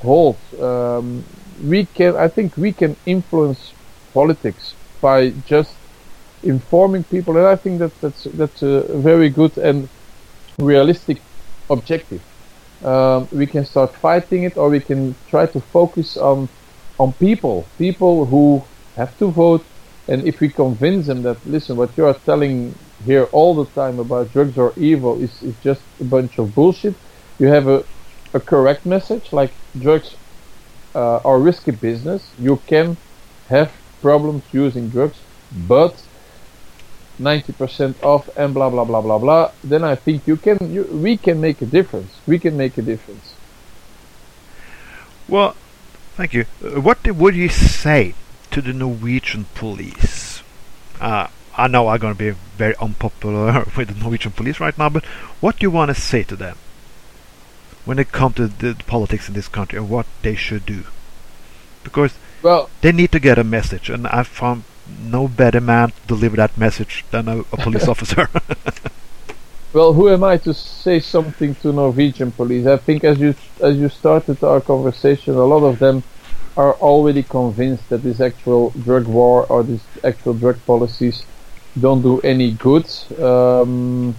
[0.00, 0.38] hold.
[0.58, 1.24] Um,
[1.62, 3.74] we can, I think, we can influence
[4.14, 5.76] politics by just
[6.42, 9.88] informing people, and I think that that's that's a very good and
[10.58, 11.22] realistic
[11.68, 12.22] objective.
[12.82, 16.48] Um, we can start fighting it, or we can try to focus on
[16.98, 19.66] on people, people who have to vote,
[20.08, 23.98] and if we convince them that listen, what you are telling here all the time
[23.98, 26.96] about drugs or evil is, is just a bunch of bullshit.
[27.38, 27.84] You have a,
[28.34, 30.16] a correct message like drugs
[30.94, 32.34] uh, are risky business.
[32.38, 32.98] You can
[33.48, 36.02] have problems using drugs, but
[37.20, 39.52] 90% off and blah blah blah blah blah.
[39.62, 42.18] Then I think you can you, we can make a difference.
[42.26, 43.34] We can make a difference.
[45.28, 45.54] Well,
[46.16, 46.46] thank you.
[46.64, 48.14] Uh, what would you say
[48.50, 50.42] to the Norwegian police?
[51.00, 54.88] Uh, I know I'm going to be very unpopular with the Norwegian police right now,
[54.88, 55.04] but
[55.40, 56.56] what do you want to say to them
[57.84, 60.84] when it comes to the politics in this country and what they should do?
[61.84, 64.64] Because Well, they need to get a message, and I found
[64.98, 68.28] no better man to deliver that message than a, a police officer.
[69.72, 72.66] Well, who am I to say something to Norwegian police?
[72.66, 76.02] I think as you as you started our conversation, a lot of them
[76.56, 81.24] are already convinced that this actual drug war or these actual drug policies
[81.78, 82.86] don't do any good.
[83.20, 84.16] Um,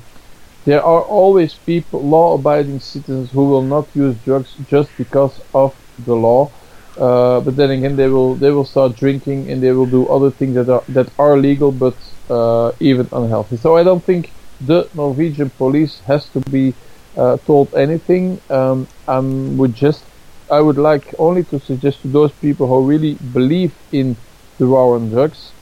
[0.64, 5.76] there are always people, law-abiding citizens, who will not use drugs just because of
[6.06, 6.50] the law.
[6.98, 10.32] Uh, but then again, they will they will start drinking and they will do other
[10.32, 11.98] things that are that are legal but
[12.30, 13.58] uh, even unhealthy.
[13.58, 16.76] So I don't think the Norwegian police has to be
[17.18, 18.42] uh, told anything.
[18.50, 20.06] Um, I would just
[20.50, 24.18] I would like only to suggest to those people who really believe in
[24.58, 25.56] the war on drugs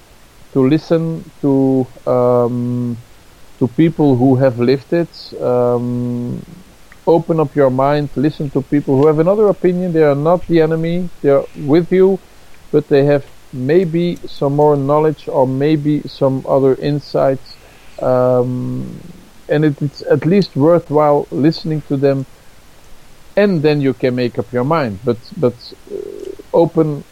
[0.54, 2.98] to listen to um,
[3.60, 5.16] to people who have lived it.
[5.42, 6.59] Um,
[7.10, 8.12] open up your mind.
[8.16, 9.93] Listen to people who have another opinion.
[9.93, 11.12] They are not the enemy.
[11.22, 12.22] They are with you,
[12.72, 17.57] but they have maybe some more knowledge or maybe some other insights.
[18.01, 19.01] Um,
[19.49, 22.28] and it, it's at least worthwhile listening to them,
[23.38, 25.01] and then you can make up your mind.
[25.03, 25.97] But but uh,
[26.53, 27.05] open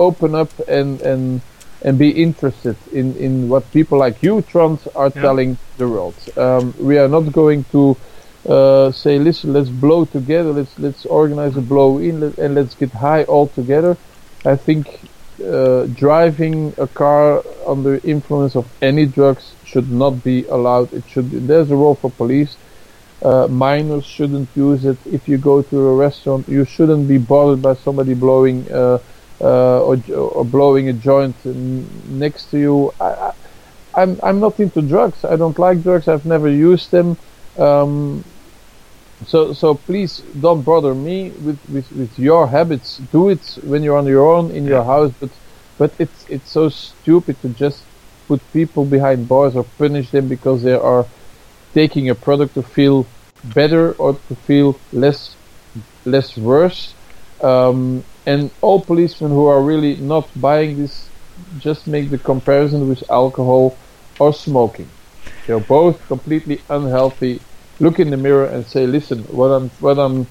[0.00, 1.42] open up and and
[1.82, 5.22] and be interested in in what people like you, Trond, are Yeah.
[5.22, 6.18] telling the world.
[6.36, 7.98] Um, we are not going to.
[8.46, 10.52] Uh, say, listen, let's blow together.
[10.52, 13.96] Let's let's organize a blow in, let, and let's get high all together.
[14.44, 15.00] I think
[15.42, 20.92] uh, driving a car under influence of any drugs should not be allowed.
[20.92, 21.30] It should.
[21.48, 22.56] There's a role for police.
[23.22, 24.98] Uh, minors shouldn't use it.
[25.06, 28.98] If you go to a restaurant, you shouldn't be bothered by somebody blowing uh,
[29.40, 32.92] uh, or, or blowing a joint next to you.
[33.00, 33.32] I, I,
[33.94, 35.24] I'm I'm not into drugs.
[35.24, 36.08] I don't like drugs.
[36.08, 37.16] I've never used them.
[37.56, 38.24] Um,
[39.24, 42.98] so so please don't bother me with, with, with your habits.
[42.98, 45.12] Do it when you're on your own in your house.
[45.20, 45.30] But
[45.78, 47.84] but it's it's so stupid to just
[48.28, 51.06] put people behind bars or punish them because they are
[51.74, 53.06] taking a product to feel
[53.44, 55.36] better or to feel less
[56.04, 56.94] less worse.
[57.40, 61.10] Um, and all policemen who are really not buying this
[61.58, 63.78] just make the comparison with alcohol
[64.18, 64.90] or smoking.
[65.46, 67.42] They're both completely unhealthy.
[67.80, 70.28] Look in the mirror and say, listen, what I'm what I'm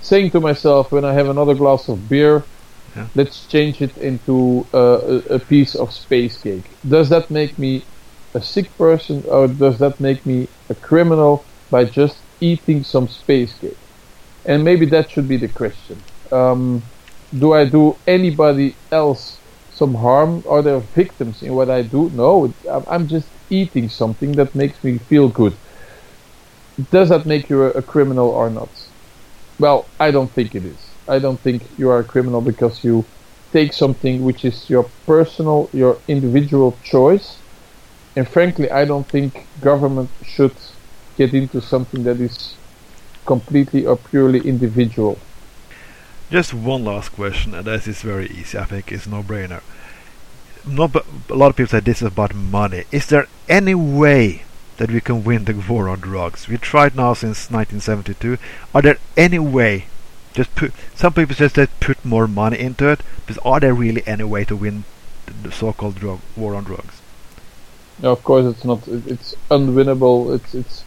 [0.00, 2.48] saying to myself when I have another glass of beer,
[2.96, 3.08] Yeah.
[3.14, 6.78] let's change it into uh, a, a piece of space cake.
[6.86, 7.88] Does that make me
[8.34, 13.54] a sick person or does that make me a criminal by just eating some space
[13.58, 13.80] cake?
[14.44, 16.04] And maybe that should be the question.
[16.32, 16.90] Um,
[17.38, 20.42] do I do anybody else some harm?
[20.46, 22.10] Are there victims in what I do?
[22.14, 25.58] No, I'm- I'm just eating something that makes me feel good.
[26.90, 28.68] Does that make you a, a criminal or not?
[29.58, 30.76] Well, I don't think it is.
[31.08, 33.04] I don't think you are a criminal because you
[33.52, 37.38] take something which is your personal, your individual choice.
[38.14, 40.54] And frankly, I don't think government should
[41.16, 42.54] get into something that is
[43.24, 45.18] completely or purely individual.
[46.30, 48.58] Just one last question, and this is very easy.
[48.58, 49.62] I think it's no brainer.
[50.66, 50.96] Not,
[51.30, 52.84] a lot of people say this is about money.
[52.90, 54.42] Is there any way
[54.76, 56.48] that we can win the war on drugs?
[56.48, 58.38] We tried now since 1972.
[58.74, 59.86] Are there any way?
[60.34, 60.72] Just put.
[60.94, 64.54] Some people say put more money into it, but are there really any way to
[64.56, 64.84] win
[65.42, 67.00] the, so-called drug war on drugs?
[68.02, 68.86] No, of course, it's not.
[68.86, 70.34] it- It's unwinnable.
[70.34, 70.84] It's it's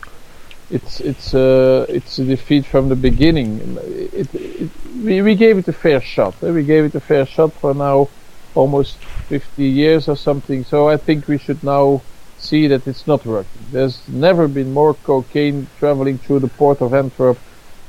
[0.70, 3.78] it's it's uh, it's a defeat from the beginning.
[4.14, 4.70] It, it,
[5.04, 6.36] we we gave it a fair shot.
[6.44, 6.52] eh?
[6.52, 8.10] We gave it a fair shot for now,
[8.54, 8.98] almost
[9.30, 10.64] 50 years or something.
[10.64, 12.04] So I think we should now
[12.40, 13.62] see that it's not working.
[13.72, 17.38] There's never been more cocaine traveling through the port of Antwerp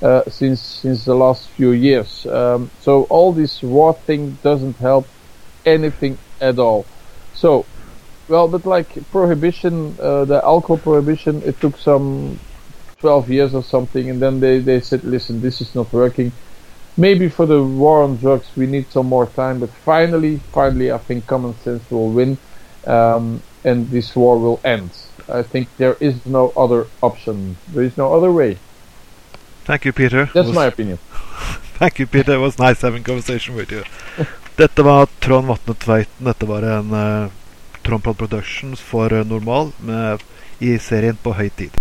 [0.03, 2.27] uh, since since the last few years.
[2.27, 5.07] Um, so all this war thing doesn't help
[5.65, 6.87] anything at all.
[7.35, 7.67] So
[8.31, 12.39] well, but like prohibition, uh, the alcohol prohibition, it took some
[13.01, 16.31] 12 years or something, and then they, they said, listen, this is not working.
[16.97, 20.99] Maybe for the war on drugs, we need some more time, but finally, finally, I
[20.99, 22.39] think common sense will win,
[22.87, 24.91] um, and this war will end.
[25.29, 27.57] I think there is no other option.
[27.69, 28.59] There is no other way.
[29.65, 30.31] Thank you, Peter.
[30.35, 30.99] That's Was- my opinion.
[31.79, 32.35] Thank you, Peter.
[32.35, 33.85] It was nice having conversation with you.
[34.57, 36.25] Dette var Trond Vatne Tveiten.
[36.25, 37.31] Dette var en uh,
[37.83, 40.19] Trondpod Productions for eh, Normal med,
[40.59, 41.69] i serien På høy tid.